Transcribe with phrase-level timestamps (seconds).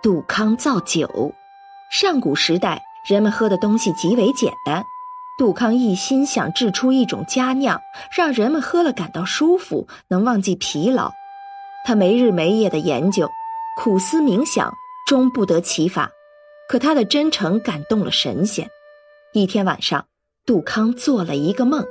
[0.00, 1.34] 杜康造酒。
[1.90, 4.84] 上古时代，人们喝的东西极为简单。
[5.38, 7.80] 杜康一心想制出一种佳酿，
[8.16, 11.10] 让人们喝了感到舒服，能忘记疲劳。
[11.84, 13.28] 他没日没夜的研究，
[13.76, 14.72] 苦思冥想，
[15.06, 16.10] 终不得其法。
[16.68, 18.68] 可他的真诚感动了神仙。
[19.32, 20.06] 一天晚上，
[20.44, 21.84] 杜康做了一个梦，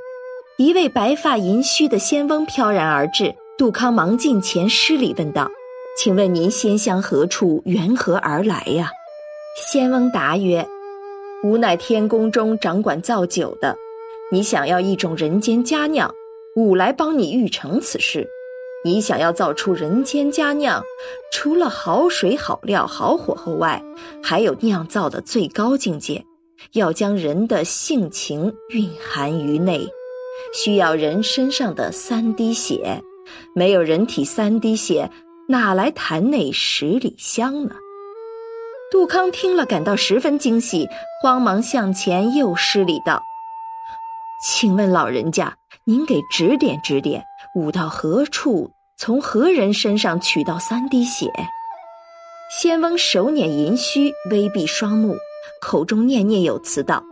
[0.56, 3.34] 一位白发银须的仙翁飘然而至。
[3.58, 5.50] 杜康忙进前施礼问道
[6.00, 7.60] ：“请问您仙乡何处？
[7.64, 8.92] 缘何而来呀？”
[9.60, 10.64] 仙翁答曰
[11.42, 13.76] ：“吾乃天宫中掌管造酒的，
[14.30, 16.14] 你想要一种人间佳酿，
[16.54, 18.28] 吾来帮你预成此事。
[18.84, 20.80] 你想要造出人间佳酿，
[21.32, 23.82] 除了好水、好料、好火候外，
[24.22, 26.24] 还有酿造的最高境界，
[26.74, 29.88] 要将人的性情蕴含于内，
[30.54, 33.02] 需要人身上的三滴血。”
[33.54, 35.10] 没有人体三滴血，
[35.50, 37.74] 哪来坛内十里香呢？
[38.92, 40.86] 杜康听了，感到十分惊喜，
[41.22, 43.22] 慌忙向前又施礼道
[44.44, 51.32] ：“请问老人家，您给指点指点，吾到何处，从何人身上取到三滴血？”
[52.60, 55.16] 仙翁手捻银须，微闭双目，
[55.62, 57.02] 口中念念有词道：“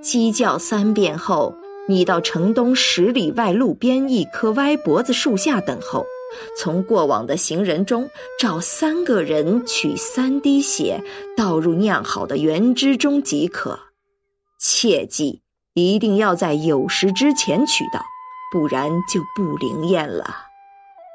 [0.00, 1.52] 鸡叫三遍后。”
[1.88, 6.06] 你到城东十里外路边一棵歪脖子树下等候，
[6.56, 11.02] 从过往的行人中找三个人取三滴血，
[11.36, 13.78] 倒入酿好的原汁中即可。
[14.60, 15.42] 切记，
[15.74, 18.04] 一定要在酉时之前取到，
[18.52, 20.46] 不然就不灵验了。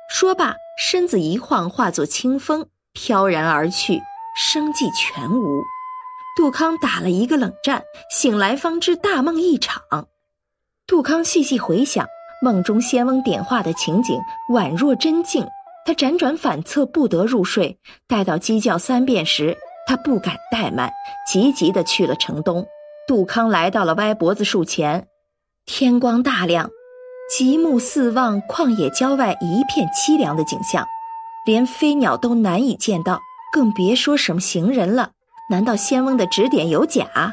[0.09, 4.02] 说罢，身子一晃，化作清风，飘然而去，
[4.38, 5.63] 生计全无。
[6.38, 9.81] 杜康打了一个冷战，醒来方知大梦一场。
[10.85, 12.05] 杜康细细回想
[12.41, 14.19] 梦中仙翁点化的情景，
[14.52, 15.45] 宛若真境。
[15.86, 17.78] 他辗转反侧，不得入睡。
[18.08, 19.55] 待到鸡叫三遍时，
[19.88, 20.91] 他不敢怠慢，
[21.31, 22.66] 急急的去了城东。
[23.08, 25.08] 杜康来到了歪脖子树前，
[25.66, 26.69] 天光大亮，
[27.29, 30.84] 极目四望，旷野郊外一片凄凉的景象，
[31.46, 33.19] 连飞鸟都难以见到，
[33.53, 35.12] 更别说什么行人了。
[35.52, 37.31] 难道仙翁的指点有假？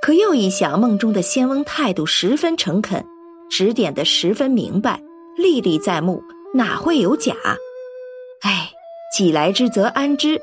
[0.00, 3.04] 可又一想，梦中的仙翁态度十分诚恳，
[3.50, 5.00] 指点的十分明白，
[5.36, 6.22] 历历在目，
[6.54, 7.34] 哪会有假？
[8.42, 8.70] 哎，
[9.16, 10.40] 既来之则安之。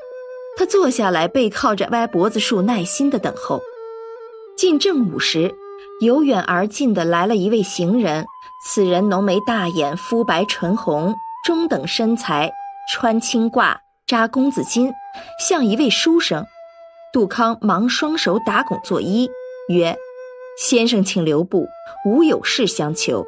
[0.57, 3.61] 他坐下来，背靠着歪脖子树，耐心的等候。
[4.57, 5.53] 近正午时，
[6.01, 8.25] 由远而近的来了一位行人。
[8.63, 12.51] 此人浓眉大眼，肤白唇红，中等身材，
[12.91, 13.75] 穿青褂，
[14.05, 14.91] 扎公子巾，
[15.39, 16.45] 像一位书生。
[17.11, 19.27] 杜康忙双手打拱作揖。
[19.69, 19.95] 曰
[20.61, 21.67] ：“先生，请留步，
[22.05, 23.25] 吾有事相求。”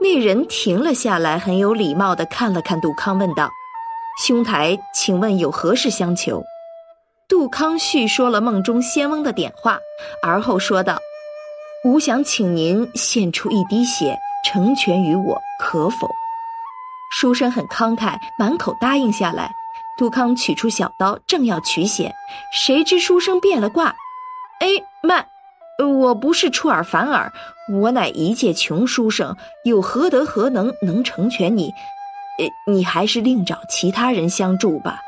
[0.00, 3.50] 那人停了下来，很有礼貌的看了看杜康，问道
[4.24, 6.42] ：“兄台，请问有何事相求？”
[7.28, 9.78] 杜康叙说了梦中仙翁的点化，
[10.22, 10.98] 而后说道
[11.84, 16.10] ：“吾想请您献出一滴血，成全于我，可否？”
[17.12, 19.52] 书生很慷慨，满口答应下来。
[19.98, 22.14] 杜康取出小刀，正要取血，
[22.50, 23.94] 谁知书生变了卦
[24.60, 24.68] ：“哎，
[25.02, 25.26] 慢！”
[25.78, 27.32] 我不是出尔反尔，
[27.72, 31.70] 我乃一介穷书生，有何德何能能成全你？
[32.38, 35.00] 呃，你还是另找其他人相助吧。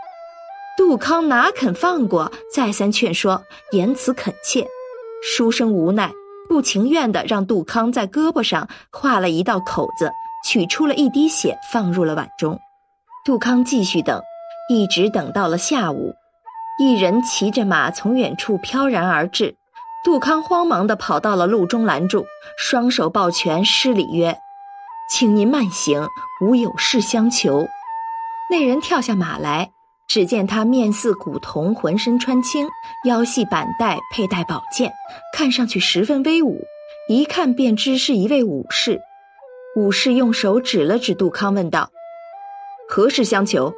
[0.77, 4.67] 杜康哪肯放过，再三劝说，言辞恳切。
[5.23, 6.11] 书生无奈，
[6.49, 10.11] 不情愿的让杜康在胳膊上画了一道口子，
[10.45, 12.59] 取出了一滴血，放入了碗中。
[13.25, 14.21] 杜康继续等，
[14.69, 16.13] 一直等到了下午，
[16.79, 19.55] 一人骑着马从远处飘然而至。
[20.05, 22.27] 杜康慌忙地跑到了路中拦住，
[22.59, 24.37] 双手抱拳施礼曰
[25.11, 26.07] ：“请您慢行，
[26.43, 27.67] 吾有事相求。”
[28.51, 29.73] 那人跳下马来，
[30.07, 32.69] 只见他面似古铜，浑身穿青，
[33.07, 34.93] 腰系板带，佩戴宝剑，
[35.33, 36.61] 看上去十分威武，
[37.09, 39.01] 一看便知是一位武士。
[39.75, 41.89] 武士用手指了指杜康，问道
[42.87, 43.73] ：“何事相求？”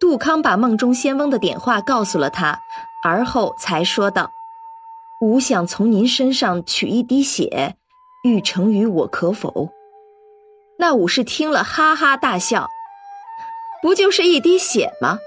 [0.00, 2.58] 杜康把梦中仙翁的点话告诉了他，
[3.04, 4.30] 而后才说道。
[5.20, 7.76] 吾想从您身上取一滴血，
[8.24, 9.68] 欲成于我，可否？
[10.78, 12.66] 那武士听了，哈哈大笑
[13.82, 15.18] ：“不就是一滴血吗？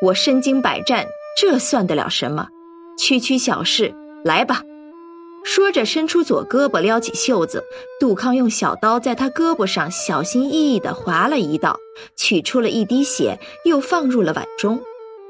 [0.00, 1.06] 我身经百战，
[1.38, 2.48] 这算得了什么？
[2.98, 3.94] 区区小事，
[4.24, 4.62] 来吧！”
[5.44, 7.62] 说着，伸出左胳膊，撩起袖子。
[8.00, 11.76] 杜康用小刀在他胳膊上小心翼翼地划了一道，
[12.16, 14.80] 取出了一滴血，又放入了碗中。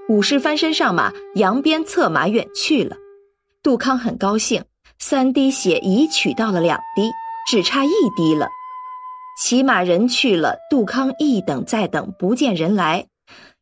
[0.09, 2.97] 武士翻身上马，扬鞭策马远去了。
[3.63, 4.65] 杜康很高兴，
[4.99, 7.09] 三滴血已取到了两滴，
[7.49, 8.49] 只差一滴了。
[9.41, 13.07] 骑马人去了，杜康一等再等，不见人来，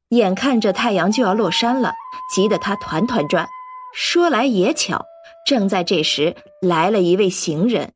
[0.09, 1.93] 眼看着太阳就要落山了，
[2.35, 3.47] 急得他团团转。
[3.95, 5.05] 说来也巧，
[5.47, 7.93] 正在这时，来了一位行人。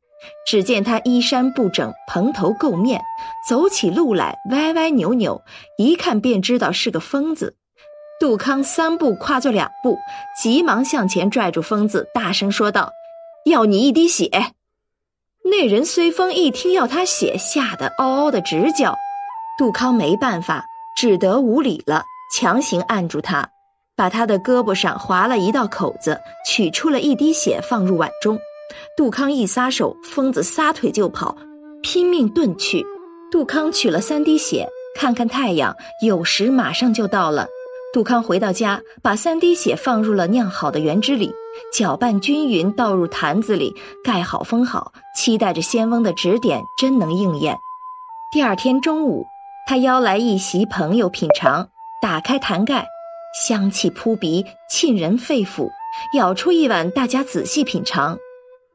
[0.47, 3.01] 只见他衣衫不整，蓬头垢面，
[3.49, 5.41] 走起路来歪歪扭扭，
[5.79, 7.57] 一看便知道是个疯子。
[8.25, 9.99] 杜康三步跨作两步，
[10.35, 12.91] 急忙向前拽住疯子，大声说道
[13.45, 14.27] ：“要你一滴血！”
[15.45, 18.97] 那人随风一听要他血，吓得嗷嗷的直叫。
[19.59, 20.65] 杜康没办法，
[20.97, 22.03] 只得无礼了，
[22.35, 23.47] 强行按住他，
[23.95, 28.39] 把他的胳膊上划了一道口子，取出了一滴血，放入碗中。
[28.97, 31.37] 杜康一撒手，疯子撒腿就跑，
[31.83, 32.83] 拼命遁去。
[33.31, 37.47] 杜康取了三滴血，看看太阳，酉时马上就到了。
[37.95, 41.33] 杜康回到家，把三滴血放入了酿好的原汁里，
[41.71, 47.57] 搅拌均匀，倒入坛子里，盖好封好，期待着仙翁的指点真能应验。
[48.33, 49.25] 第二天中午，
[49.65, 51.69] 他邀来一席朋友品尝，
[52.01, 52.85] 打开坛盖，
[53.47, 55.69] 香气扑鼻，沁人肺腑。
[56.13, 58.17] 舀出一碗，大家仔细品尝，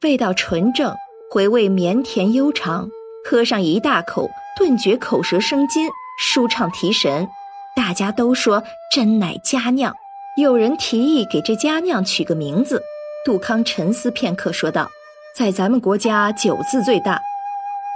[0.01, 0.95] 味道纯正，
[1.31, 2.89] 回味绵甜悠长。
[3.29, 7.29] 喝上一大口，顿觉口舌生津，舒畅提神。
[7.75, 8.63] 大家都说
[8.93, 9.95] 真乃佳酿，
[10.37, 12.83] 有人提议给这佳酿取个名字。
[13.25, 14.89] 杜康沉思片刻，说道
[15.37, 17.21] ：“在咱们国家，酒字最大，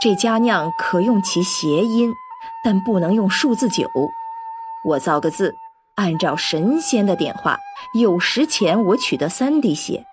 [0.02, 2.12] 这佳酿可用其谐音，
[2.62, 3.88] 但不能用数字九。
[4.86, 5.54] 我造个字，
[5.94, 7.58] 按照神仙的点画，
[7.94, 10.04] 酉时前我取得三滴血，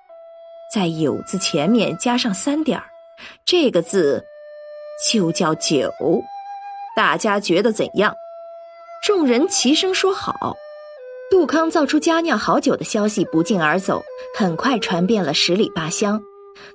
[0.73, 2.85] 在酉字前面加上三点儿，
[3.45, 4.23] 这个字
[5.11, 5.91] 就叫酒。
[6.95, 8.15] 大家觉得怎样？”
[9.01, 10.55] 众人齐声说好。
[11.31, 14.03] 杜康造出佳酿好酒的消息不胫而走，
[14.37, 16.21] 很快传遍了十里八乡。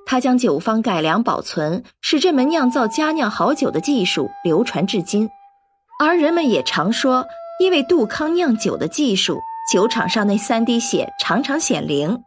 [0.04, 5.28] 他将酒方改良保存，使这门酿造佳酿好酒的技术流传至今。
[6.00, 7.24] 而人们也常说，
[7.60, 9.38] 因为杜康酿酒的技术，
[9.72, 12.20] 酒场上那三滴血常常显灵。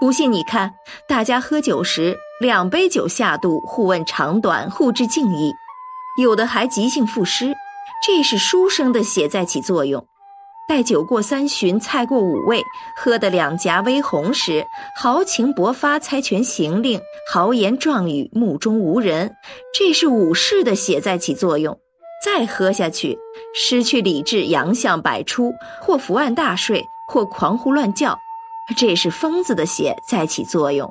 [0.00, 0.72] 不信你看，
[1.06, 5.52] 大家喝酒时，两杯酒下肚，互问长短，互致敬意，
[6.22, 7.52] 有的还即兴赋诗。
[8.04, 10.04] 这是书生的血在起作用。
[10.68, 12.62] 待酒过三巡，菜过五味，
[12.96, 14.64] 喝得两颊微红时，
[14.96, 17.00] 豪情勃发，猜拳行令，
[17.30, 19.36] 豪言壮语，目中无人。
[19.72, 21.78] 这是武士的血在起作用。
[22.24, 23.18] 再喝下去，
[23.54, 28.18] 失去理智，洋相百出，或伏案大睡，或狂呼乱叫。
[28.76, 30.90] 这是疯子的血在起作用。